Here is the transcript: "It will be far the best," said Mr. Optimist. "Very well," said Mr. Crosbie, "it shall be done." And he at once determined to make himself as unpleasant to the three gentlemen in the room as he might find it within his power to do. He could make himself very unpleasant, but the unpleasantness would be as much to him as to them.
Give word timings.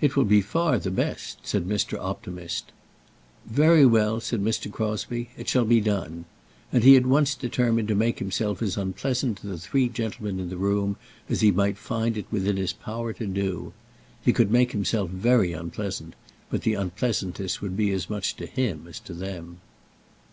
"It 0.00 0.16
will 0.16 0.24
be 0.24 0.40
far 0.40 0.80
the 0.80 0.90
best," 0.90 1.46
said 1.46 1.64
Mr. 1.64 1.96
Optimist. 1.96 2.72
"Very 3.46 3.86
well," 3.86 4.18
said 4.20 4.42
Mr. 4.42 4.68
Crosbie, 4.68 5.28
"it 5.36 5.48
shall 5.48 5.64
be 5.64 5.80
done." 5.80 6.24
And 6.72 6.82
he 6.82 6.96
at 6.96 7.06
once 7.06 7.36
determined 7.36 7.86
to 7.86 7.94
make 7.94 8.18
himself 8.18 8.60
as 8.62 8.76
unpleasant 8.76 9.38
to 9.38 9.46
the 9.46 9.58
three 9.58 9.88
gentlemen 9.88 10.40
in 10.40 10.48
the 10.48 10.56
room 10.56 10.96
as 11.28 11.40
he 11.40 11.52
might 11.52 11.78
find 11.78 12.16
it 12.18 12.26
within 12.32 12.56
his 12.56 12.72
power 12.72 13.12
to 13.12 13.28
do. 13.28 13.72
He 14.24 14.32
could 14.32 14.50
make 14.50 14.72
himself 14.72 15.10
very 15.10 15.52
unpleasant, 15.52 16.14
but 16.50 16.62
the 16.62 16.74
unpleasantness 16.74 17.60
would 17.60 17.76
be 17.76 17.92
as 17.92 18.10
much 18.10 18.34
to 18.38 18.46
him 18.46 18.88
as 18.88 18.98
to 19.06 19.14
them. 19.14 19.60